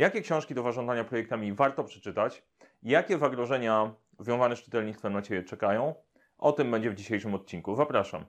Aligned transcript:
Jakie 0.00 0.20
książki 0.20 0.54
do 0.54 0.62
zarządzania 0.62 1.04
projektami 1.04 1.52
warto 1.52 1.84
przeczytać? 1.84 2.42
Jakie 2.82 3.18
zagrożenia 3.18 3.94
związane 4.18 4.56
z 4.56 4.62
czytelnictwem 4.62 5.12
na 5.12 5.22
Ciebie 5.22 5.42
czekają? 5.42 5.94
O 6.38 6.52
tym 6.52 6.70
będzie 6.70 6.90
w 6.90 6.94
dzisiejszym 6.94 7.34
odcinku. 7.34 7.76
Zapraszam. 7.76 8.24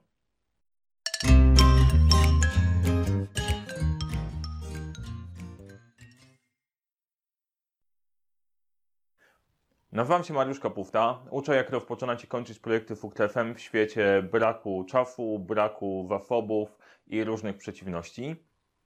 Nazywam 9.91 10.23
się 10.23 10.33
Mariusz 10.33 10.59
Kapufta. 10.59 11.19
Uczę, 11.29 11.55
jak 11.55 11.69
rozpoczynać 11.69 12.23
i 12.23 12.27
kończyć 12.27 12.59
projekty 12.59 12.95
w 12.95 13.05
UKTFM 13.05 13.55
w 13.55 13.59
świecie 13.59 14.23
braku 14.31 14.83
czasu, 14.83 15.39
braku 15.39 16.05
zasobów 16.09 16.77
i 17.07 17.23
różnych 17.23 17.57
przeciwności. 17.57 18.35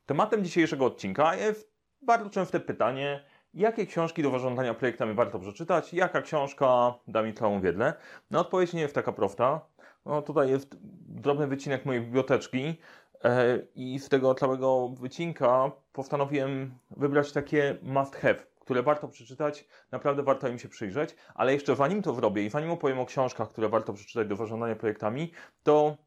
Tematem 0.05 0.43
dzisiejszego 0.43 0.85
odcinka 0.85 1.35
jest 1.35 1.74
bardzo 2.01 2.29
częste 2.29 2.59
pytanie, 2.59 3.23
jakie 3.53 3.85
książki 3.85 4.23
do 4.23 4.31
zarządzania 4.31 4.73
projektami 4.73 5.13
warto 5.13 5.39
przeczytać, 5.39 5.93
jaka 5.93 6.21
książka 6.21 6.93
da 7.07 7.21
mi 7.21 7.33
całą 7.33 7.61
wiedzę. 7.61 7.93
No 8.31 8.39
odpowiedź 8.39 8.73
nie 8.73 8.81
jest 8.81 8.95
taka 8.95 9.11
prosta. 9.11 9.61
No 10.05 10.21
tutaj 10.21 10.49
jest 10.49 10.77
drobny 11.07 11.47
wycinek 11.47 11.85
mojej 11.85 12.01
biblioteczki 12.01 12.77
e, 13.23 13.59
i 13.75 13.99
z 13.99 14.09
tego 14.09 14.35
całego 14.35 14.89
wycinka 14.89 15.71
postanowiłem 15.93 16.77
wybrać 16.97 17.31
takie 17.31 17.77
must 17.81 18.15
have, 18.15 18.35
które 18.59 18.83
warto 18.83 19.07
przeczytać, 19.07 19.67
naprawdę 19.91 20.23
warto 20.23 20.47
im 20.47 20.59
się 20.59 20.69
przyjrzeć, 20.69 21.15
ale 21.35 21.53
jeszcze 21.53 21.75
zanim 21.75 22.01
to 22.01 22.13
zrobię 22.13 22.45
i 22.45 22.49
zanim 22.49 22.71
opowiem 22.71 22.99
o 22.99 23.05
książkach, 23.05 23.49
które 23.49 23.69
warto 23.69 23.93
przeczytać 23.93 24.27
do 24.27 24.35
zarządzania 24.35 24.75
projektami, 24.75 25.31
to 25.63 25.97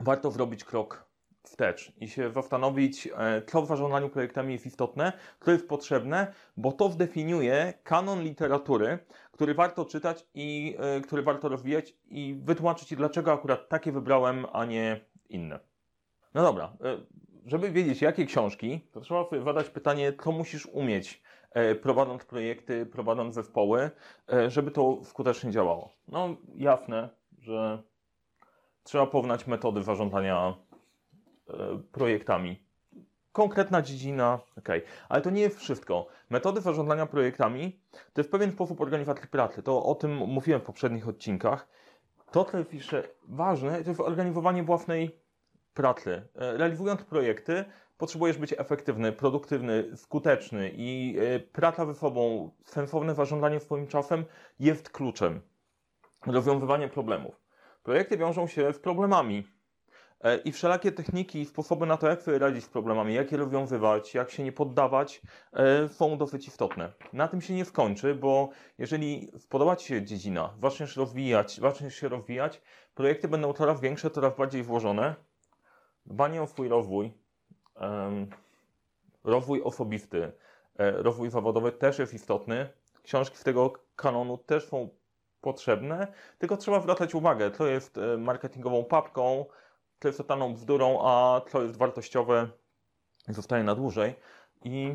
warto 0.00 0.30
zrobić 0.30 0.64
krok 0.64 1.11
wstecz 1.42 1.92
i 2.00 2.08
się 2.08 2.32
zastanowić, 2.32 3.08
e, 3.16 3.42
co 3.46 3.62
w 3.62 3.66
zarządzaniu 3.66 4.08
projektami 4.08 4.52
jest 4.52 4.66
istotne, 4.66 5.12
co 5.40 5.50
jest 5.50 5.68
potrzebne, 5.68 6.32
bo 6.56 6.72
to 6.72 6.88
zdefiniuje 6.90 7.74
kanon 7.82 8.22
literatury, 8.22 8.98
który 9.32 9.54
warto 9.54 9.84
czytać 9.84 10.26
i 10.34 10.76
y, 10.98 11.00
który 11.00 11.22
warto 11.22 11.48
rozwijać 11.48 11.94
i 12.08 12.40
wytłumaczyć, 12.44 12.94
dlaczego 12.94 13.32
akurat 13.32 13.68
takie 13.68 13.92
wybrałem, 13.92 14.46
a 14.52 14.64
nie 14.64 15.00
inne. 15.28 15.58
No 16.34 16.42
dobra, 16.42 16.72
y, 16.84 17.22
żeby 17.46 17.70
wiedzieć, 17.70 18.02
jakie 18.02 18.26
książki, 18.26 18.80
to 18.92 19.00
trzeba 19.00 19.24
sobie 19.24 19.42
zadać 19.42 19.70
pytanie, 19.70 20.12
co 20.24 20.32
musisz 20.32 20.66
umieć 20.66 21.22
prowadząc 21.82 22.24
projekty, 22.24 22.86
prowadząc 22.86 23.34
zespoły, 23.34 23.90
żeby 24.48 24.70
to 24.70 25.04
skutecznie 25.04 25.50
działało. 25.50 25.92
No 26.08 26.36
jasne, 26.54 27.08
że 27.38 27.82
trzeba 28.82 29.06
poznać 29.06 29.46
metody 29.46 29.82
zarządzania 29.82 30.54
E, 30.71 30.71
projektami. 31.92 32.62
Konkretna 33.32 33.82
dziedzina, 33.82 34.40
ok, 34.58 34.68
ale 35.08 35.22
to 35.22 35.30
nie 35.30 35.40
jest 35.40 35.58
wszystko. 35.58 36.06
Metody 36.30 36.60
zarządzania 36.60 37.06
projektami 37.06 37.80
to 38.12 38.20
jest 38.20 38.30
pewien 38.30 38.52
sposób 38.52 38.80
organizacji 38.80 39.28
pracy. 39.28 39.62
To 39.62 39.84
o 39.84 39.94
tym 39.94 40.16
mówiłem 40.16 40.60
w 40.60 40.64
poprzednich 40.64 41.08
odcinkach. 41.08 41.68
To, 42.30 42.44
co 42.44 42.58
jest 42.58 42.74
jeszcze 42.74 43.02
ważne, 43.28 43.82
to 43.82 43.88
jest 43.88 44.00
organizowanie 44.00 44.62
własnej 44.62 45.18
pracy. 45.74 46.28
E, 46.34 46.56
realizując 46.56 47.04
projekty, 47.04 47.64
potrzebujesz 47.98 48.38
być 48.38 48.54
efektywny, 48.58 49.12
produktywny, 49.12 49.96
skuteczny 49.96 50.70
i 50.74 51.16
e, 51.18 51.40
praca 51.40 51.86
ze 51.86 51.94
sobą, 51.94 52.50
sensowne 52.64 53.14
zarządzanie 53.14 53.60
swoim 53.60 53.86
czasem 53.86 54.24
jest 54.60 54.90
kluczem. 54.90 55.40
Rozwiązywanie 56.26 56.88
problemów. 56.88 57.40
Projekty 57.82 58.16
wiążą 58.16 58.46
się 58.46 58.72
z 58.72 58.78
problemami 58.78 59.44
E, 59.44 59.61
I 60.44 60.52
wszelakie 60.52 60.92
techniki 60.92 61.40
i 61.40 61.46
sposoby 61.46 61.86
na 61.86 61.96
to, 61.96 62.08
jak 62.08 62.22
sobie 62.22 62.38
radzić 62.38 62.64
z 62.64 62.68
problemami, 62.68 63.14
jak 63.14 63.32
je 63.32 63.38
rozwiązywać, 63.38 64.14
jak 64.14 64.30
się 64.30 64.44
nie 64.44 64.52
poddawać, 64.52 65.22
e, 65.52 65.88
są 65.88 66.18
dosyć 66.18 66.48
istotne. 66.48 66.92
Na 67.12 67.28
tym 67.28 67.40
się 67.40 67.54
nie 67.54 67.64
skończy, 67.64 68.14
bo 68.14 68.48
jeżeli 68.78 69.32
spodoba 69.38 69.76
Ci 69.76 69.86
się 69.86 70.04
dziedzina, 70.04 70.54
zaczniesz 70.62 70.96
rozwijać, 70.96 71.56
zaczniesz 71.60 71.94
się 71.94 72.08
rozwijać, 72.08 72.62
projekty 72.94 73.28
będą 73.28 73.52
coraz 73.52 73.80
większe, 73.80 74.10
coraz 74.10 74.36
bardziej 74.36 74.62
włożone. 74.62 75.14
Dbanie 76.06 76.42
o 76.42 76.46
swój 76.46 76.68
rozwój, 76.68 77.12
rozwój 79.24 79.62
osobisty, 79.62 80.32
e, 80.78 80.90
rozwój 80.90 81.30
zawodowy 81.30 81.72
też 81.72 81.98
jest 81.98 82.14
istotny. 82.14 82.68
Książki 83.02 83.36
z 83.36 83.42
tego 83.42 83.72
kanonu 83.96 84.38
też 84.38 84.68
są 84.68 84.88
potrzebne, 85.40 86.06
tylko 86.38 86.56
trzeba 86.56 86.80
zwracać 86.80 87.14
uwagę, 87.14 87.50
co 87.50 87.66
jest 87.66 88.00
marketingową 88.18 88.84
papką, 88.84 89.46
co 90.02 90.08
jest 90.08 90.18
totalną 90.18 90.54
bzdurą, 90.54 90.98
a 91.02 91.40
co 91.50 91.62
jest 91.62 91.76
wartościowe 91.76 92.48
zostaje 93.28 93.64
na 93.64 93.74
dłużej. 93.74 94.14
I 94.64 94.94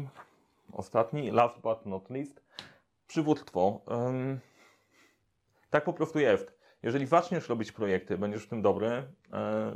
ostatni, 0.73 1.31
last 1.31 1.61
but 1.61 1.85
not 1.85 2.09
least, 2.09 2.43
przywództwo. 3.07 3.81
Tak 5.69 5.83
po 5.83 5.93
prostu 5.93 6.19
jest. 6.19 6.57
Jeżeli 6.83 7.05
zaczniesz 7.05 7.49
robić 7.49 7.71
projekty, 7.71 8.17
będziesz 8.17 8.43
w 8.43 8.49
tym 8.49 8.61
dobry, 8.61 8.87
e, 8.87 9.75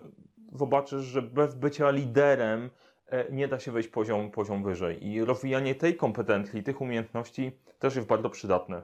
zobaczysz, 0.51 1.01
że 1.01 1.21
bez 1.21 1.55
bycia 1.55 1.91
liderem 1.91 2.69
e, 3.07 3.31
nie 3.31 3.47
da 3.47 3.59
się 3.59 3.71
wejść 3.71 3.89
poziom, 3.89 4.31
poziom 4.31 4.63
wyżej. 4.63 5.07
I 5.07 5.25
rozwijanie 5.25 5.75
tej 5.75 5.95
kompetencji, 5.95 6.63
tych 6.63 6.81
umiejętności 6.81 7.51
też 7.79 7.95
jest 7.95 8.07
bardzo 8.07 8.29
przydatne. 8.29 8.81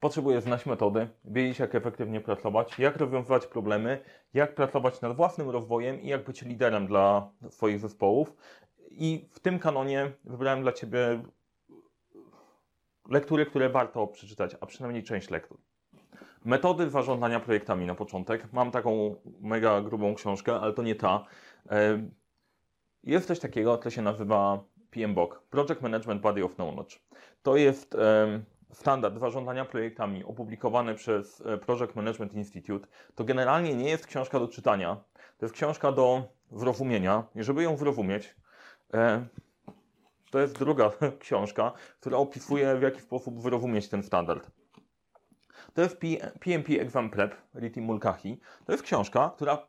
Potrzebujesz 0.00 0.44
znać 0.44 0.66
metody, 0.66 1.08
wiedzieć 1.24 1.58
jak 1.58 1.74
efektywnie 1.74 2.20
pracować, 2.20 2.78
jak 2.78 2.96
rozwiązywać 2.96 3.46
problemy, 3.46 4.02
jak 4.34 4.54
pracować 4.54 5.00
nad 5.00 5.16
własnym 5.16 5.50
rozwojem 5.50 6.00
i 6.00 6.08
jak 6.08 6.24
być 6.24 6.42
liderem 6.42 6.86
dla 6.86 7.30
swoich 7.50 7.80
zespołów. 7.80 8.32
I 8.90 9.28
w 9.32 9.40
tym 9.40 9.58
kanonie 9.58 10.12
wybrałem 10.24 10.62
dla 10.62 10.72
Ciebie 10.72 11.22
lektury, 13.08 13.46
które 13.46 13.68
warto 13.68 14.06
przeczytać, 14.06 14.56
a 14.60 14.66
przynajmniej 14.66 15.02
część 15.02 15.30
lektur. 15.30 15.58
Metody 16.44 16.90
zarządzania 16.90 17.40
projektami 17.40 17.86
na 17.86 17.94
początek. 17.94 18.52
Mam 18.52 18.70
taką 18.70 19.16
mega 19.40 19.80
grubą 19.80 20.14
książkę, 20.14 20.60
ale 20.60 20.72
to 20.72 20.82
nie 20.82 20.94
ta. 20.94 21.24
E, 21.70 22.08
jest 23.02 23.26
coś 23.26 23.38
takiego, 23.38 23.78
co 23.78 23.90
się 23.90 24.02
nazywa 24.02 24.64
PMBOK, 24.90 25.42
Project 25.50 25.80
Management 25.82 26.22
Body 26.22 26.44
of 26.44 26.54
Knowledge. 26.54 26.98
To 27.42 27.56
jest 27.56 27.96
standard 28.76 29.18
zarządzania 29.18 29.64
projektami 29.64 30.24
opublikowany 30.24 30.94
przez 30.94 31.42
e, 31.46 31.58
Project 31.58 31.96
Management 31.96 32.34
Institute, 32.34 32.88
to 33.14 33.24
generalnie 33.24 33.74
nie 33.74 33.88
jest 33.88 34.06
książka 34.06 34.40
do 34.40 34.48
czytania. 34.48 34.96
To 35.38 35.46
jest 35.46 35.54
książka 35.54 35.92
do 35.92 36.28
zrozumienia. 36.52 37.24
I 37.34 37.42
żeby 37.42 37.62
ją 37.62 37.76
zrozumieć, 37.76 38.36
e, 38.94 39.26
to 40.30 40.38
jest 40.38 40.58
druga 40.58 40.90
książka, 41.18 41.72
która 42.00 42.18
opisuje, 42.18 42.76
w 42.76 42.82
jaki 42.82 43.00
sposób 43.00 43.42
zrozumieć 43.42 43.88
ten 43.88 44.02
standard. 44.02 44.50
To 45.74 45.82
jest 45.82 46.00
PMP 46.40 46.80
Exam 46.80 47.10
Prep 47.10 47.36
Riti 47.54 47.80
Mulcahy. 47.80 48.36
To 48.66 48.72
jest 48.72 48.84
książka, 48.84 49.32
która 49.36 49.68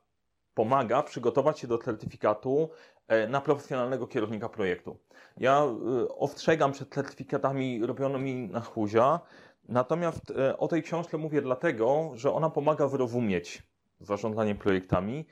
pomaga 0.57 1.03
przygotować 1.03 1.59
się 1.59 1.67
do 1.67 1.77
certyfikatu 1.77 2.69
e, 3.07 3.27
na 3.27 3.41
profesjonalnego 3.41 4.07
kierownika 4.07 4.49
projektu. 4.49 4.97
Ja 5.37 5.63
e, 5.63 6.07
ostrzegam 6.09 6.71
przed 6.71 6.89
certyfikatami 6.89 7.85
robionymi 7.85 8.47
na 8.49 8.61
chuzia, 8.61 9.19
natomiast 9.69 10.31
e, 10.31 10.57
o 10.57 10.67
tej 10.67 10.83
książce 10.83 11.17
mówię 11.17 11.41
dlatego, 11.41 12.11
że 12.13 12.33
ona 12.33 12.49
pomaga 12.49 12.87
wyrozumieć 12.87 13.63
zarządzanie 13.99 14.55
projektami. 14.55 15.25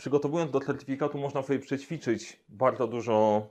Przygotowując 0.00 0.50
do 0.50 0.60
certyfikatu 0.60 1.18
można 1.18 1.42
sobie 1.42 1.58
przećwiczyć 1.58 2.40
bardzo 2.48 2.86
dużo 2.86 3.46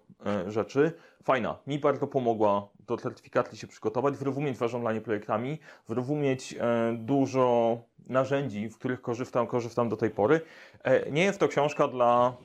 rzeczy. 0.47 0.91
Fajna, 1.23 1.57
mi 1.67 1.79
bardzo 1.79 2.07
pomogła 2.07 2.69
do 2.79 2.97
certyfikacji 2.97 3.57
się 3.57 3.67
przygotować, 3.67 4.17
wyrozumieć 4.17 4.57
zarządzanie 4.57 5.01
projektami, 5.01 5.59
wyrozumieć 5.88 6.55
dużo 6.93 7.77
narzędzi, 8.07 8.69
w 8.69 8.77
których 8.77 9.01
korzystam, 9.01 9.47
korzystam 9.47 9.89
do 9.89 9.97
tej 9.97 10.09
pory. 10.09 10.41
E, 10.83 11.11
nie 11.11 11.23
jest 11.23 11.39
to 11.39 11.47
książka 11.47 11.88
dla 11.88 12.38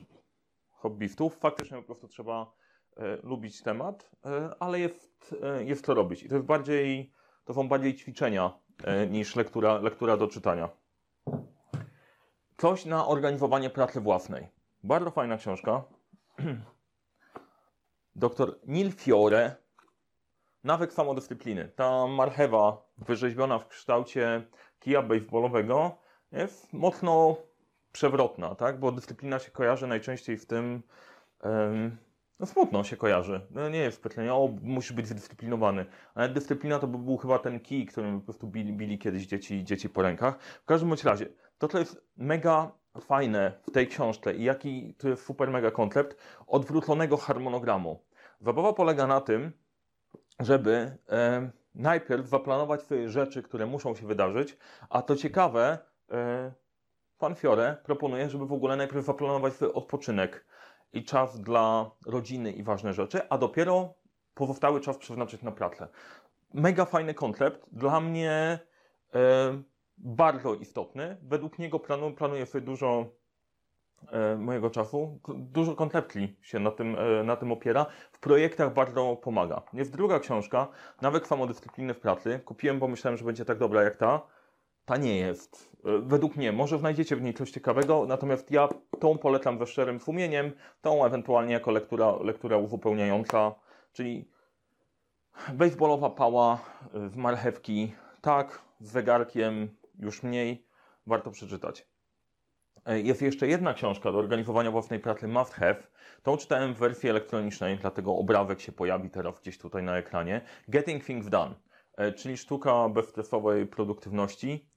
hobbystów, 0.71 1.37
faktycznie 1.37 1.77
po 1.77 1.83
prostu 1.83 2.07
trzeba 2.07 2.51
e, 2.97 3.17
lubić 3.23 3.61
temat, 3.61 4.11
e, 4.25 4.55
ale 4.59 4.79
jest, 4.79 5.35
jest 5.59 5.85
to 5.85 5.93
robić. 5.93 6.23
I 6.23 6.29
to 6.29 6.35
jest 6.35 6.47
bardziej, 6.47 7.11
to 7.45 7.53
są 7.53 7.67
bardziej 7.67 7.95
ćwiczenia 7.95 8.59
niż 9.09 9.35
lektura, 9.35 9.79
lektura 9.79 10.17
do 10.17 10.27
czytania. 10.27 10.84
Coś 12.57 12.85
na 12.85 13.07
organizowanie 13.07 13.69
pracy 13.69 14.01
własnej. 14.01 14.47
Bardzo 14.83 15.11
fajna 15.11 15.37
książka. 15.37 15.83
Doktor 18.15 18.59
Nil 18.67 18.91
Fiore, 18.91 19.55
Nawyk 20.65 20.93
samodyscypliny. 20.93 21.71
Ta 21.75 22.07
marchewa 22.07 22.85
wyrzeźbiona 22.97 23.59
w 23.59 23.67
kształcie 23.67 24.47
kija 24.79 25.01
baseballowego 25.01 25.97
jest 26.31 26.73
mocno 26.73 27.37
przewrotna, 27.91 28.55
tak? 28.55 28.79
Bo 28.79 28.91
dyscyplina 28.91 29.39
się 29.39 29.51
kojarzy 29.51 29.87
najczęściej 29.87 30.37
w 30.37 30.45
tym, 30.45 30.83
um, 31.43 31.97
no 32.39 32.45
smutno 32.45 32.83
się 32.83 32.97
kojarzy. 32.97 33.47
No 33.51 33.69
nie 33.69 33.79
jest 33.79 33.97
specjalnie, 33.97 34.33
o, 34.33 34.49
musisz 34.61 34.93
być 34.93 35.07
zdyscyplinowany. 35.07 35.85
Ale 36.15 36.29
dyscyplina 36.29 36.79
to 36.79 36.87
by 36.87 36.97
był 36.97 37.17
chyba 37.17 37.39
ten 37.39 37.59
kij, 37.59 37.85
którym 37.85 38.19
po 38.19 38.25
prostu 38.25 38.47
bili, 38.47 38.73
bili 38.73 38.99
kiedyś 38.99 39.27
dzieci, 39.27 39.63
dzieci 39.63 39.89
po 39.89 40.01
rękach. 40.01 40.39
W 40.41 40.65
każdym 40.65 40.89
bądź 40.89 41.03
razie, 41.03 41.25
to 41.57 41.67
co 41.67 41.79
jest 41.79 42.01
mega 42.17 42.71
fajne 43.01 43.51
w 43.67 43.71
tej 43.71 43.87
książce 43.87 44.35
i 44.35 44.43
jaki 44.43 44.93
to 44.97 45.09
jest 45.09 45.25
super 45.25 45.51
mega 45.51 45.71
koncept 45.71 46.17
odwróconego 46.47 47.17
harmonogramu. 47.17 47.99
Zabawa 48.41 48.73
polega 48.73 49.07
na 49.07 49.21
tym, 49.21 49.51
żeby 50.39 50.97
e, 51.09 51.51
najpierw 51.75 52.27
zaplanować 52.27 52.81
sobie 52.81 53.09
rzeczy, 53.09 53.43
które 53.43 53.65
muszą 53.65 53.95
się 53.95 54.07
wydarzyć, 54.07 54.57
a 54.89 55.01
to 55.01 55.15
ciekawe, 55.15 55.77
e, 56.11 56.51
pan 57.17 57.35
Fiore 57.35 57.77
proponuje, 57.83 58.29
żeby 58.29 58.45
w 58.45 58.53
ogóle 58.53 58.75
najpierw 58.75 59.05
zaplanować 59.05 59.53
sobie 59.53 59.73
odpoczynek 59.73 60.45
i 60.93 61.03
czas 61.03 61.41
dla 61.41 61.91
rodziny 62.05 62.51
i 62.51 62.63
ważne 62.63 62.93
rzeczy, 62.93 63.29
a 63.29 63.37
dopiero 63.37 63.93
pozostały 64.33 64.81
czas 64.81 64.97
przeznaczyć 64.97 65.41
na 65.41 65.51
pracę. 65.51 65.87
Mega 66.53 66.85
fajny 66.85 67.13
koncept, 67.13 67.65
dla 67.71 67.99
mnie 67.99 68.59
e, 69.15 69.61
bardzo 69.97 70.55
istotny. 70.55 71.17
Według 71.21 71.59
niego 71.59 71.79
planu, 71.79 72.11
planuję 72.11 72.45
sobie 72.45 72.65
dużo 72.65 73.05
e, 74.11 74.35
mojego 74.35 74.69
czasu. 74.69 75.19
Dużo 75.35 75.75
konceptli 75.75 76.35
się 76.41 76.59
na 76.59 76.71
tym, 76.71 76.95
e, 76.99 77.23
na 77.23 77.35
tym 77.35 77.51
opiera. 77.51 77.85
W 78.11 78.19
projektach 78.19 78.73
bardzo 78.73 79.15
pomaga. 79.15 79.61
Jest 79.73 79.91
druga 79.91 80.19
książka, 80.19 80.67
Nawyk 81.01 81.27
samodyscypliny 81.27 81.93
w 81.93 81.99
pracy. 81.99 82.39
Kupiłem, 82.45 82.79
bo 82.79 82.87
myślałem, 82.87 83.17
że 83.17 83.25
będzie 83.25 83.45
tak 83.45 83.57
dobra 83.57 83.83
jak 83.83 83.95
ta. 83.95 84.21
Ta 84.85 84.97
nie 84.97 85.17
jest. 85.17 85.71
E, 85.85 85.99
Według 85.99 86.35
mnie. 86.35 86.51
Może 86.51 86.77
znajdziecie 86.77 87.15
w 87.15 87.21
niej 87.21 87.33
coś 87.33 87.51
ciekawego, 87.51 88.05
natomiast 88.07 88.51
ja 88.51 88.69
tą 88.99 89.17
polecam 89.17 89.59
ze 89.59 89.67
szczerym 89.67 89.99
sumieniem, 89.99 90.51
tą 90.81 91.05
ewentualnie 91.05 91.53
jako 91.53 91.71
lektura, 91.71 92.15
lektura 92.21 92.57
uzupełniająca, 92.57 93.55
czyli 93.93 94.29
baseballowa 95.53 96.09
pała 96.09 96.59
e, 96.93 97.09
z 97.09 97.15
marchewki, 97.15 97.93
tak, 98.21 98.61
z 98.79 98.91
zegarkiem 98.91 99.69
już 99.99 100.23
mniej, 100.23 100.67
warto 101.07 101.31
przeczytać. 101.31 101.87
E, 102.85 102.99
Jest 102.99 103.21
jeszcze 103.21 103.47
jedna 103.47 103.73
książka 103.73 104.11
do 104.11 104.17
organizowania 104.17 104.71
własnej 104.71 104.99
pracy 104.99 105.27
Must 105.27 105.53
Have. 105.53 105.83
Tą 106.23 106.37
czytałem 106.37 106.73
w 106.73 106.77
wersji 106.77 107.09
elektronicznej, 107.09 107.77
dlatego 107.77 108.15
obrazek 108.15 108.61
się 108.61 108.71
pojawi 108.71 109.09
teraz 109.09 109.39
gdzieś 109.39 109.57
tutaj 109.57 109.83
na 109.83 109.97
ekranie. 109.97 110.41
Getting 110.67 111.03
Things 111.05 111.29
Done, 111.29 111.55
e, 111.97 112.11
czyli 112.11 112.37
sztuka 112.37 112.89
bezstresowej 112.89 113.65
produktywności. 113.67 114.69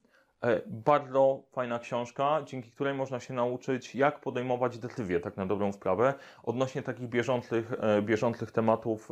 E, 0.43 0.61
Bardzo 0.67 1.43
fajna 1.51 1.79
książka, 1.79 2.41
dzięki 2.45 2.71
której 2.71 2.93
można 2.93 3.19
się 3.19 3.33
nauczyć, 3.33 3.95
jak 3.95 4.19
podejmować 4.21 4.79
decyzje, 4.79 5.19
tak 5.19 5.37
na 5.37 5.45
dobrą 5.45 5.71
sprawę, 5.71 6.13
odnośnie 6.43 6.81
takich 6.81 7.09
bieżących, 7.09 7.71
bieżących 8.01 8.51
tematów, 8.51 9.11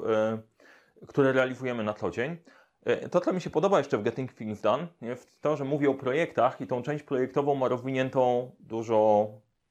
które 1.07 1.31
realizujemy 1.31 1.83
na 1.83 1.94
co 1.94 2.09
dzień. 2.09 2.38
E, 2.85 3.09
To, 3.09 3.21
co 3.21 3.33
mi 3.33 3.41
się 3.41 3.50
podoba 3.50 3.77
jeszcze 3.77 3.97
w 3.97 4.03
Getting 4.03 4.33
Things 4.33 4.62
Done, 4.62 4.88
jest 5.01 5.41
to, 5.41 5.57
że 5.57 5.63
mówi 5.63 5.88
o 5.88 5.94
projektach 5.94 6.62
i 6.62 6.68
tą 6.68 6.81
część 6.81 7.03
projektową 7.03 7.56
ma 7.56 7.68
rozwiniętą 7.68 8.51
dużo 8.59 9.27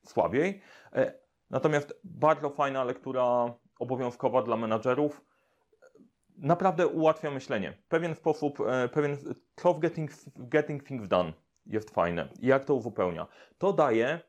słabiej. 0.06 0.60
E, 0.92 1.12
Natomiast 1.50 2.00
bardzo 2.04 2.50
fajna 2.50 2.84
lektura 2.84 3.54
obowiązkowa 3.78 4.42
dla 4.42 4.56
menadżerów. 4.56 5.24
Naprawdę 6.38 6.86
ułatwia 6.86 7.30
myślenie. 7.30 7.76
Pewien 7.88 8.14
sposób, 8.14 8.60
e, 8.60 8.88
pewien, 8.88 9.16
co 9.56 9.74
w 9.74 9.80
Getting, 9.80 10.10
getting 10.38 10.84
Things 10.84 11.08
Done 11.08 11.32
jest 11.66 11.90
fajne 11.90 12.28
jak 12.42 12.64
to 12.64 12.74
uzupełnia. 12.74 13.26
To 13.58 13.72
daje 13.72 14.20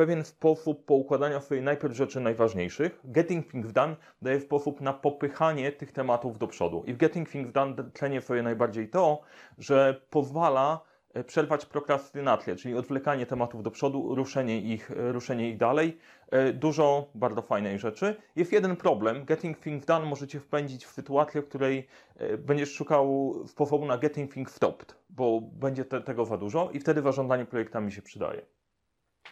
pewien 0.00 0.24
sposób 0.24 0.84
poukładania 0.84 1.40
sobie 1.40 1.62
najpierw 1.62 1.96
rzeczy 1.96 2.20
najważniejszych. 2.20 3.00
Getting 3.04 3.50
Things 3.50 3.72
Done 3.72 3.96
daje 4.22 4.40
sposób 4.40 4.80
na 4.80 4.92
popychanie 4.92 5.72
tych 5.72 5.92
tematów 5.92 6.38
do 6.38 6.46
przodu. 6.46 6.84
I 6.86 6.94
w 6.94 6.96
Getting 6.96 7.28
Things 7.28 7.52
Done 7.52 7.74
cenię 7.94 8.20
sobie 8.20 8.42
najbardziej 8.42 8.88
to, 8.88 9.20
że 9.58 10.00
pozwala 10.10 10.80
e, 11.14 11.24
przerwać 11.24 11.66
prokrastynację, 11.66 12.56
czyli 12.56 12.74
odwlekanie 12.74 13.26
tematów 13.26 13.62
do 13.62 13.70
przodu, 13.70 14.14
ruszenie 14.14 14.60
ich, 14.60 14.90
e, 14.90 15.12
ruszenie 15.12 15.50
ich 15.50 15.56
dalej. 15.56 15.98
E, 16.30 16.52
Dużo 16.52 17.10
bardzo 17.14 17.42
fajnej 17.42 17.78
rzeczy. 17.78 18.16
Jest 18.36 18.52
jeden 18.52 18.76
problem. 18.76 19.24
Getting 19.24 19.60
Things 19.60 19.86
Done 19.86 20.06
możecie 20.06 20.40
wpędzić 20.40 20.86
w 20.86 20.90
sytuację, 20.90 21.42
w 21.42 21.48
której 21.48 21.88
będziesz 22.38 22.72
szukał 22.74 23.34
sposobu 23.46 23.86
na 23.86 23.98
Getting 23.98 24.34
Things 24.34 24.54
Stopped, 24.54 24.94
bo 25.10 25.40
będzie 25.40 25.84
te, 25.84 26.00
tego 26.00 26.24
za 26.24 26.36
dużo 26.36 26.70
i 26.72 26.80
wtedy 26.80 27.02
zarządzanie 27.02 27.44
projektami 27.44 27.92
się 27.92 28.02
przydaje. 28.02 28.59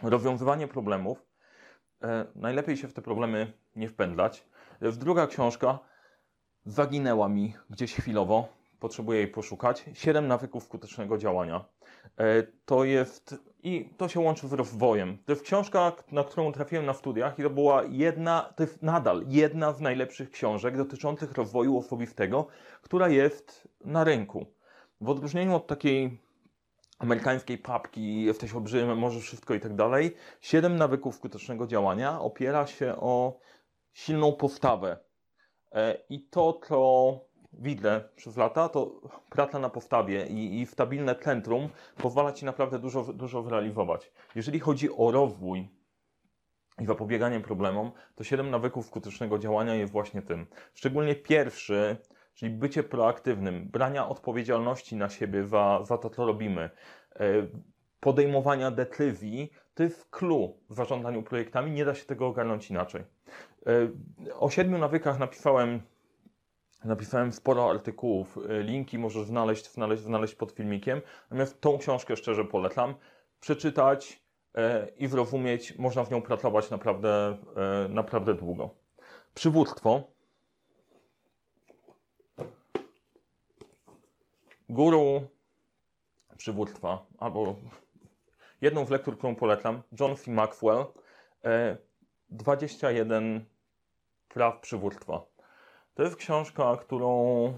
Rozwiązywanie 0.03 0.69
problemów. 0.69 1.27
E, 2.03 2.27
najlepiej 2.35 2.77
się 2.77 2.89
w 2.89 2.93
te 2.93 3.03
problemy 3.03 3.53
nie 3.77 3.89
wpędzać. 3.89 4.45
E, 4.81 4.93
Druga 4.93 5.27
książka 5.27 5.79
zaginęła 6.65 7.29
mi 7.29 7.55
gdzieś 7.71 7.95
chwilowo. 7.95 8.49
Potrzebuję 8.81 9.19
jej 9.19 9.29
poszukać. 9.29 9.85
Siedem 9.95 10.29
nawyków 10.29 10.65
skutecznego 10.65 11.19
działania. 11.19 11.65
E, 12.19 12.43
To 12.65 12.85
jest 12.85 13.35
i 13.63 13.91
to 13.97 14.09
się 14.09 14.21
łączy 14.21 14.49
z 14.49 14.53
rozwojem. 14.53 15.19
To 15.27 15.33
jest 15.33 15.43
książka, 15.45 15.93
na 16.13 16.25
którą 16.25 16.53
trafiłem 16.53 16.87
na 16.87 16.95
studiach 16.95 17.39
i 17.39 17.43
to 17.43 17.51
była 17.51 17.83
jedna, 17.89 18.53
to 18.57 18.63
jest 18.63 18.83
nadal 18.83 19.25
jedna 19.27 19.73
z 19.73 19.81
najlepszych 19.81 20.31
książek 20.31 20.77
dotyczących 20.77 21.33
rozwoju 21.33 21.79
osobistego, 21.79 22.47
która 22.83 23.09
jest 23.09 23.69
na 23.85 24.05
rynku. 24.05 24.47
W 25.01 25.09
odróżnieniu 25.09 25.57
od 25.57 25.67
takiej 25.67 26.21
amerykańskiej 26.99 27.59
papki, 27.59 28.23
jesteś 28.23 28.55
olbrzymem, 28.55 28.99
możesz 28.99 29.23
wszystko 29.23 29.55
i 29.55 29.61
tak 29.61 29.75
dalej, 29.75 30.17
siedem 30.41 30.77
nawyków 30.77 31.15
skutecznego 31.15 31.67
działania 31.67 32.21
opiera 32.21 32.67
się 32.67 32.97
o 32.97 33.41
silną 33.93 34.33
postawę. 34.33 34.99
E, 35.73 35.99
I 36.09 36.29
to, 36.29 36.61
co 36.69 37.21
widzę 37.53 38.09
przez 38.17 38.37
lata, 38.37 38.69
to 38.69 39.01
praca 39.31 39.59
na 39.59 39.71
postawie 39.71 40.27
i, 40.27 40.61
i 40.61 40.67
stabilne 40.67 41.15
centrum 41.15 41.69
pozwala 41.97 42.33
Ci 42.33 42.45
naprawdę 42.45 42.79
dużo, 42.79 43.13
dużo 43.13 43.43
zrealizować. 43.43 44.13
Jeżeli 44.35 44.61
chodzi 44.61 44.89
o 44.97 45.11
rozwój 45.11 45.69
i 46.81 46.87
zapobieganie 46.87 47.41
problemom, 47.41 47.93
to 48.15 48.25
7 48.25 48.51
nawyków 48.51 48.87
skutecznego 48.87 49.39
działania 49.39 49.75
jest 49.75 49.93
właśnie 49.93 50.23
tym. 50.23 50.47
Szczególnie 50.75 51.15
pierwszy, 51.15 51.97
czyli 52.39 52.51
bycie 52.55 52.83
proaktywnym, 52.83 53.69
brania 53.69 54.09
odpowiedzialności 54.09 54.97
na 54.97 55.09
siebie 55.09 55.45
za, 55.45 55.81
za 55.85 55.99
to, 55.99 56.11
co 56.11 56.27
robimy, 56.27 56.71
e, 57.17 57.21
podejmowania 58.01 58.71
decyzji, 58.71 59.53
to 59.75 59.83
jest 59.83 60.11
clue 60.11 60.55
w 60.71 60.75
zarządzaniu 60.75 61.23
projektami, 61.23 61.71
nie 61.71 61.85
da 61.85 61.95
się 61.95 62.05
tego 62.05 62.27
ogarnąć 62.27 62.71
inaczej. 62.71 63.05
E, 63.67 63.73
O 64.39 64.51
siedmiu 64.51 64.79
nawykach 64.79 65.19
napisałem 65.19 65.81
Napisałem 66.85 67.33
sporo 67.33 67.71
artykułów, 67.71 68.37
y, 68.37 68.63
linki 68.63 68.99
możesz 68.99 69.27
znaleźć, 69.27 69.73
znaleźć, 69.73 70.03
znaleźć 70.03 70.35
pod 70.35 70.53
filmikiem. 70.53 71.03
Natomiast 71.23 71.61
tą 71.61 71.79
książkę 71.79 72.17
szczerze 72.17 72.45
polecam. 72.45 72.95
Przeczytać 73.41 74.23
e, 74.55 74.89
i 74.97 75.07
zrozumieć, 75.07 75.79
można 75.79 76.05
w 76.05 76.11
nią 76.11 76.23
pracować 76.23 76.71
naprawdę, 76.71 77.39
e, 77.57 77.89
naprawdę 77.89 78.35
długo. 78.35 78.71
Przywództwo. 79.35 80.18
Guru 84.69 85.23
przywództwa, 86.37 87.07
albo 87.19 87.57
jedną 88.61 88.85
z 88.85 88.91
lektur, 88.91 89.19
którą 89.19 89.35
polecam, 89.35 89.83
John 90.01 90.17
C. 90.17 90.31
Maxwell, 90.31 90.85
e, 91.45 91.77
21 92.31 93.45
praw 94.29 94.61
przywództwa. 94.61 95.23
To 95.95 96.03
jest 96.03 96.17
książka, 96.17 96.77
którą, 96.77 97.53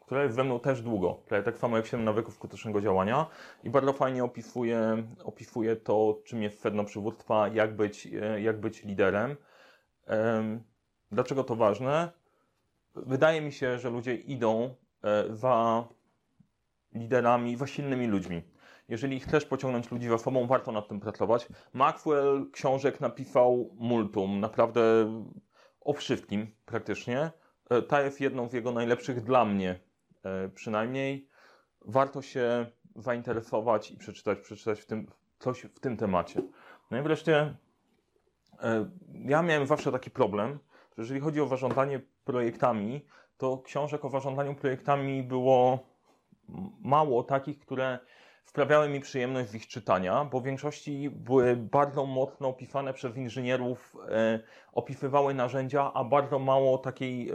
która 0.00 0.22
jest 0.22 0.36
ze 0.36 0.44
mną 0.44 0.60
też 0.60 0.82
długo, 0.82 1.14
prawie 1.14 1.44
tak 1.44 1.58
samo 1.58 1.76
jak 1.76 1.86
7 1.86 2.04
nawyków 2.04 2.34
skutecznego 2.34 2.80
działania 2.80 3.26
i 3.64 3.70
bardzo 3.70 3.92
fajnie 3.92 4.24
opisuje, 4.24 5.02
opisuje 5.24 5.76
to, 5.76 6.18
czym 6.24 6.42
jest 6.42 6.60
sedno 6.60 6.84
przywództwa, 6.84 7.48
jak 7.48 7.76
być, 7.76 8.06
e, 8.06 8.40
jak 8.40 8.60
być 8.60 8.84
liderem. 8.84 9.36
Em, 10.06 10.70
Dlaczego 11.12 11.44
to 11.44 11.56
ważne? 11.56 12.10
Wydaje 12.94 13.40
mi 13.40 13.52
się, 13.52 13.78
że 13.78 13.90
ludzie 13.90 14.14
idą 14.14 14.64
e, 14.64 14.74
za 15.30 15.84
liderami, 16.94 17.56
za 17.56 17.66
silnymi 17.66 18.06
ludźmi. 18.06 18.42
Jeżeli 18.88 19.20
chcesz 19.20 19.44
pociągnąć 19.44 19.90
ludzi 19.90 20.08
za 20.08 20.18
sobą, 20.18 20.46
warto 20.46 20.72
nad 20.72 20.88
tym 20.88 21.00
pracować. 21.00 21.48
Maxwell 21.72 22.50
książek 22.52 23.00
napisał 23.00 23.70
multum, 23.78 24.40
naprawdę 24.40 24.82
o 25.80 25.92
wszystkim 25.92 26.46
praktycznie. 26.66 27.30
E, 27.70 27.82
Ta 27.82 28.02
jest 28.02 28.20
jedną 28.20 28.48
z 28.48 28.52
jego 28.52 28.72
najlepszych 28.72 29.24
dla 29.24 29.44
mnie 29.44 29.80
e, 30.24 30.48
przynajmniej. 30.48 31.28
Warto 31.80 32.22
się 32.22 32.66
zainteresować 32.96 33.90
i 33.90 33.96
przeczytać, 33.96 34.38
przeczytać 34.38 34.80
w 34.80 34.86
tym, 34.86 35.06
coś 35.38 35.60
w 35.60 35.80
tym 35.80 35.96
temacie. 35.96 36.42
No 36.90 36.98
i 36.98 37.02
wreszcie 37.02 37.54
e, 38.62 38.90
ja 39.24 39.42
miałem 39.42 39.66
zawsze 39.66 39.92
taki 39.92 40.10
problem, 40.10 40.58
że 40.96 41.02
jeżeli 41.02 41.20
chodzi 41.20 41.40
o 41.40 41.46
zarządzanie 41.46 42.00
projektami, 42.24 43.06
to 43.40 43.58
książek 43.58 44.04
o 44.04 44.08
zarządzaniu 44.08 44.54
projektami 44.54 45.22
było 45.22 45.78
mało 46.80 47.22
takich, 47.22 47.58
które 47.58 47.98
sprawiały 48.44 48.88
mi 48.88 49.00
przyjemność 49.00 49.48
z 49.50 49.54
ich 49.54 49.66
czytania, 49.66 50.24
bo 50.24 50.40
w 50.40 50.44
większości 50.44 51.10
były 51.10 51.56
bardzo 51.56 52.06
mocno 52.06 52.48
opisane 52.48 52.92
przez 52.92 53.16
inżynierów, 53.16 53.96
e, 54.08 54.40
opisywały 54.72 55.34
narzędzia, 55.34 55.92
a 55.94 56.04
bardzo 56.04 56.38
mało 56.38 56.78
takiej 56.78 57.30
e, 57.30 57.34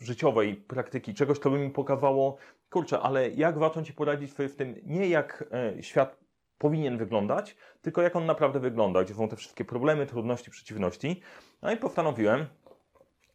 życiowej 0.00 0.54
praktyki, 0.54 1.14
czegoś, 1.14 1.38
co 1.38 1.50
by 1.50 1.58
mi 1.58 1.70
pokazało, 1.70 2.36
kurczę, 2.70 3.00
ale 3.00 3.30
jak 3.30 3.58
zacząć 3.58 3.90
i 3.90 3.92
poradzić 3.92 4.32
sobie 4.32 4.48
w 4.48 4.56
tym, 4.56 4.74
nie 4.86 5.08
jak 5.08 5.44
e, 5.52 5.82
świat 5.82 6.16
powinien 6.58 6.98
wyglądać, 6.98 7.56
tylko 7.82 8.02
jak 8.02 8.16
on 8.16 8.26
naprawdę 8.26 8.60
wygląda, 8.60 9.04
gdzie 9.04 9.14
są 9.14 9.28
te 9.28 9.36
wszystkie 9.36 9.64
problemy, 9.64 10.06
trudności, 10.06 10.50
przeciwności. 10.50 11.20
No 11.62 11.72
i 11.72 11.76
postanowiłem, 11.76 12.46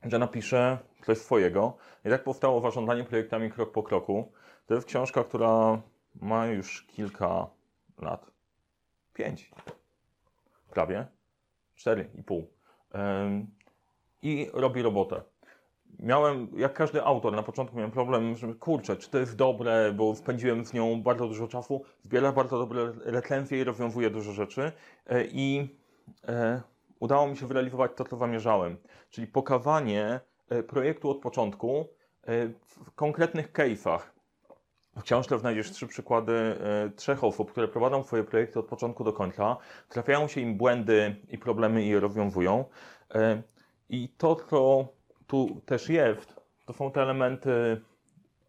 że 0.04 0.20
napiszę 0.20 0.78
coś 1.06 1.18
swojego. 1.18 1.78
I 2.06 2.10
tak 2.10 2.24
powstało 2.24 2.62
Zarządzanie 2.62 3.04
projektami 3.04 3.52
krok 3.52 3.72
po 3.72 3.84
kroku. 3.84 4.32
To 4.66 4.74
jest 4.74 4.88
książka, 4.88 5.24
która 5.24 5.82
ma 6.22 6.48
już 6.48 6.84
kilka 6.84 7.48
lat. 7.98 8.32
Pięć. 9.14 9.52
Prawie. 10.70 11.08
Cztery 11.76 12.10
i 12.16 12.24
pół. 12.24 12.48
I 14.22 14.50
robi 14.54 14.82
robotę. 14.82 15.22
Miałem, 16.00 16.48
jak 16.58 16.74
każdy 16.74 17.04
autor, 17.04 17.34
na 17.34 17.44
początku 17.44 17.76
miałem 17.78 17.92
problem, 17.92 18.36
że 18.36 18.54
kurczę, 18.54 18.96
czy 18.96 19.10
to 19.10 19.18
jest 19.18 19.36
dobre, 19.36 19.94
bo 19.94 20.16
spędziłem 20.16 20.66
z 20.66 20.74
nią 20.74 21.02
bardzo 21.02 21.28
dużo 21.28 21.48
czasu, 21.48 21.84
zbiera 22.04 22.32
bardzo 22.32 22.58
dobre 22.58 22.94
recenzje 23.06 23.60
i 23.60 23.64
rozwiązuje 23.64 24.10
dużo 24.10 24.32
rzeczy. 24.32 24.72
E, 25.08 25.26
I 25.26 25.78
e, 26.28 26.62
udało 27.00 27.28
mi 27.28 27.38
się 27.38 27.48
wyrealizować 27.48 27.92
to, 27.96 28.06
co 28.06 28.18
zamierzałem, 28.18 28.78
czyli 29.10 29.28
pokazanie 29.28 30.04
e, 30.06 30.20
projektu 30.68 31.10
od 31.10 31.18
początku 31.18 31.88
e, 32.24 32.48
w 32.48 32.92
konkretnych 32.96 33.52
case'ach. 33.54 34.00
W 34.96 35.04
książce 35.04 35.40
znajdziesz 35.40 35.72
trzy 35.72 35.88
przykłady 35.88 36.34
e, 36.34 36.90
trzech 36.96 37.24
osób, 37.24 37.52
które 37.52 37.68
prowadzą 37.68 38.04
swoje 38.04 38.24
projekty 38.24 38.60
od 38.60 38.66
początku 38.66 39.04
do 39.04 39.14
końca, 39.14 39.58
trafiają 39.90 40.28
się 40.28 40.42
im 40.42 40.58
błędy 40.58 41.16
i 41.30 41.38
problemy 41.38 41.84
i 41.84 41.90
je 41.90 42.00
rozwiązują. 42.00 42.66
E, 43.16 43.42
I 43.90 44.10
to, 44.18 44.36
co 44.36 44.88
tu 45.28 45.62
też 45.66 45.90
jest, 45.90 46.36
to 46.66 46.74
są 46.74 46.92
te 46.92 47.02
elementy 47.02 47.82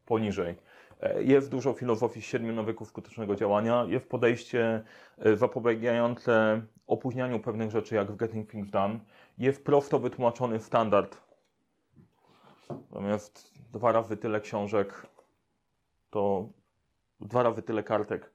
poniżej. 0.07 0.55
E, 1.01 1.23
Jest 1.23 1.51
dużo 1.51 1.73
filozofii 1.73 2.23
siedmiu 2.23 2.53
nawyków 2.53 2.89
skutecznego 2.89 3.37
działania, 3.37 3.85
jest 3.89 4.09
podejście 4.09 4.85
e, 5.19 5.37
zapobiegające 5.37 6.63
opóźnianiu 6.87 7.41
pewnych 7.41 7.71
rzeczy, 7.71 7.95
jak 7.95 8.13
w 8.13 8.17
Getting 8.17 8.51
Things 8.51 8.71
Done, 8.71 8.99
jest 9.39 9.65
prosto 9.65 9.99
wytłumaczony 9.99 10.61
standard. 10.61 11.26
Natomiast 12.71 13.53
dwa 13.73 13.93
razy 13.93 14.17
tyle 14.17 14.41
książek, 14.41 15.07
to 16.11 16.49
dwa 17.21 17.43
razy 17.43 17.63
tyle 17.63 17.83
kartek, 17.83 18.33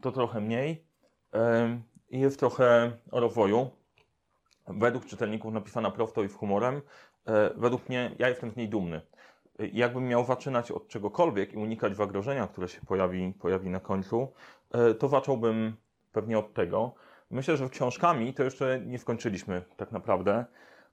to 0.00 0.12
trochę 0.12 0.40
mniej. 0.40 0.86
I 2.10 2.20
jest 2.20 2.38
trochę 2.38 2.92
o 3.10 3.20
rozwoju. 3.20 3.70
Według 4.68 5.06
czytelników 5.06 5.52
napisana 5.52 5.90
prosto 5.90 6.22
i 6.22 6.28
z 6.28 6.34
humorem. 6.34 6.82
E, 7.26 7.50
Według 7.56 7.88
mnie, 7.88 8.14
ja 8.18 8.28
jestem 8.28 8.50
z 8.50 8.56
niej 8.56 8.68
dumny. 8.68 9.00
E, 9.58 9.66
Jakbym 9.66 10.08
miał 10.08 10.24
zaczynać 10.24 10.70
od 10.70 10.88
czegokolwiek 10.88 11.52
i 11.52 11.56
unikać 11.56 11.96
zagrożenia, 11.96 12.46
które 12.46 12.68
się 12.68 12.80
pojawi, 12.80 13.32
pojawi 13.40 13.70
na 13.70 13.80
końcu, 13.80 14.32
e, 14.72 14.94
to 14.94 15.08
zacząłbym 15.08 15.76
pewnie 16.12 16.38
od 16.38 16.54
tego. 16.54 16.94
Myślę, 17.30 17.56
że 17.56 17.68
książkami 17.68 18.34
to 18.34 18.44
jeszcze 18.44 18.80
nie 18.80 18.98
skończyliśmy 18.98 19.62
tak 19.76 19.92
naprawdę, 19.92 20.44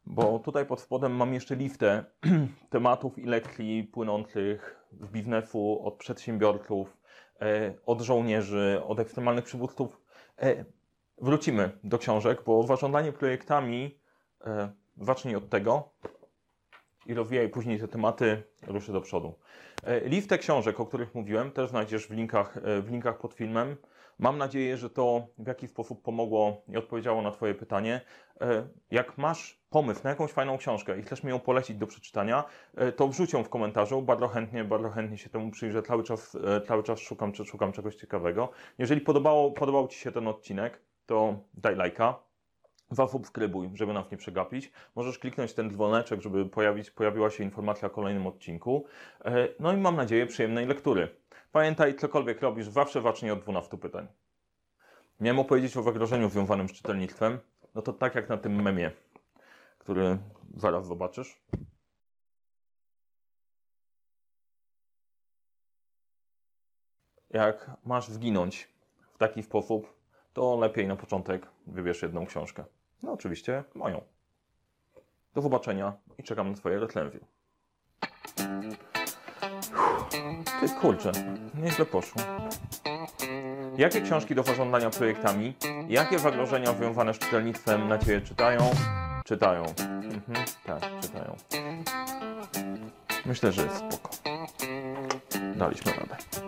bo 0.06 0.40
tutaj 0.40 0.66
pod 0.66 0.82
spodem 0.82 1.16
mam 1.16 1.34
jeszcze 1.34 1.56
listę 1.56 2.06
tematów 2.70 3.20
i 3.20 3.26
lekcji 3.26 3.84
płynących 3.84 4.84
z 5.02 5.08
biznesu, 5.08 5.86
od 5.86 5.94
przedsiębiorców, 5.94 6.98
e, 7.42 7.74
od 7.86 8.02
żołnierzy, 8.02 8.82
od 8.88 9.00
ekstremalnych 9.00 9.46
przywódców. 9.46 10.02
E, 10.42 10.66
Wrócimy 11.22 11.72
do 11.84 11.98
książek, 11.98 12.44
bo 12.46 12.64
zarządzanie 12.64 13.12
projektami 13.12 14.00
e, 14.42 14.72
zacznij 14.98 15.36
od 15.36 15.50
tego 15.50 15.90
i 17.06 17.14
rozwijaj 17.14 17.50
później 17.50 17.80
te 17.80 17.88
tematy, 17.88 18.44
ruszy 18.68 18.92
do 18.94 19.02
przodu. 19.02 19.34
Listę 20.06 20.38
książek, 20.38 20.80
o 20.80 20.86
których 20.86 21.16
mówiłem, 21.16 21.52
też 21.52 21.70
znajdziesz 21.70 22.08
w 22.08 22.12
linkach, 22.12 22.60
w 22.82 22.92
linkach 22.92 23.18
pod 23.18 23.34
filmem. 23.34 23.76
Mam 24.20 24.38
nadzieję, 24.38 24.78
że 24.78 24.90
to 24.90 25.28
w 25.38 25.48
jakiś 25.48 25.70
sposób 25.70 26.02
pomogło 26.02 26.62
i 26.68 26.78
odpowiedziało 26.78 27.22
na 27.22 27.32
Twoje 27.32 27.56
pytanie. 27.56 28.02
E, 28.42 28.68
Jak 28.92 29.18
masz 29.18 29.64
pomysł 29.70 30.02
na 30.04 30.10
jakąś 30.10 30.32
fajną 30.32 30.58
książkę 30.58 31.00
i 31.00 31.02
chcesz 31.02 31.24
mi 31.24 31.30
ją 31.30 31.40
polecić 31.40 31.78
do 31.78 31.88
przeczytania, 31.88 32.44
e, 32.76 32.92
to 32.92 33.08
wrzuć 33.08 33.34
ją 33.34 33.44
w 33.44 33.50
komentarzu. 33.50 34.02
Bardzo 34.02 34.28
chętnie, 34.28 34.64
bardzo 34.64 34.90
chętnie 34.90 35.18
się 35.18 35.30
temu 35.30 35.52
przyjrzę. 35.52 35.84
Cały 35.84 36.04
czas, 36.04 36.36
e, 36.36 36.62
cały 36.62 36.84
czas 36.84 37.00
szukam, 37.00 37.32
czy 37.32 37.46
szukam 37.46 37.72
czegoś 37.72 37.96
ciekawego. 37.96 38.50
Jeżeli 38.78 39.02
podobało, 39.02 39.52
podobał 39.52 39.88
Ci 39.88 40.00
się 40.00 40.12
ten 40.12 40.28
odcinek, 40.28 40.82
to 41.06 41.40
daj 41.54 41.76
lajka. 41.76 42.20
Zasubskrybuj, 42.92 43.70
żeby 43.74 43.94
nas 43.94 44.12
nie 44.12 44.18
przegapić. 44.18 44.72
Możesz 44.96 45.20
kliknąć 45.20 45.54
ten 45.54 45.72
dzwoneczek, 45.72 46.22
żeby 46.22 46.46
pojawić, 46.46 46.92
pojawiła 46.92 47.30
się 47.30 47.44
informacja 47.44 47.88
o 47.88 47.92
kolejnym 47.92 48.28
odcinku. 48.28 48.86
No 49.60 49.74
i 49.74 49.78
mam 49.78 49.96
nadzieję 49.96 50.26
przyjemnej 50.26 50.66
lektury. 50.66 51.08
Pamiętaj, 51.54 51.96
cokolwiek 51.96 52.42
robisz, 52.42 52.68
zawsze 52.68 53.02
zacznij 53.02 53.32
od 53.32 53.40
12 53.40 53.78
pytań. 53.78 54.08
Miałem 55.20 55.40
opowiedzieć 55.40 55.78
o 55.78 55.84
zagrożeniu 55.84 56.30
związanym 56.30 56.70
z 56.70 56.72
czytelnictwem. 56.74 57.40
No 57.76 57.82
to 57.82 57.94
tak 57.94 58.16
jak 58.16 58.30
na 58.30 58.38
tym 58.38 58.62
memie, 58.62 58.92
który 59.78 60.18
zaraz 60.58 60.88
zobaczysz. 60.88 61.42
Jak 67.30 67.72
masz 67.86 68.08
zginąć 68.08 68.70
w 69.14 69.18
taki 69.18 69.44
sposób, 69.44 69.94
to 70.34 70.58
lepiej 70.58 70.88
na 70.88 70.96
początek 70.96 71.48
wybierz 71.68 72.02
jedną 72.02 72.26
książkę. 72.26 72.66
No 73.04 73.12
oczywiście 73.14 73.64
moją. 73.76 74.02
Do 75.34 75.42
zobaczenia 75.42 75.94
i 76.18 76.24
czekam 76.24 76.50
na 76.52 76.58
Twoje 76.58 76.80
recenzje. 76.80 77.20
Ty 80.60 80.70
kurczę, 80.82 81.12
nieźle 81.54 81.86
poszło. 81.86 82.22
Jakie 83.78 84.02
książki 84.02 84.36
do 84.36 84.44
zarządzania 84.44 84.90
projektami, 84.90 85.54
jakie 85.90 86.20
zagrożenia 86.20 86.74
związane 86.74 87.14
z 87.14 87.20
czytelnictwem 87.20 87.88
na 87.88 87.98
Ciebie 87.98 88.22
czytają? 88.22 88.72
Czytają. 89.26 89.66
Mhm, 89.66 90.46
tak, 90.66 90.82
czytają. 91.02 91.36
Myślę, 93.26 93.52
że 93.52 93.62
jest 93.62 93.78
spoko. 93.78 94.10
Daliśmy 95.56 95.92
radę. 95.92 96.43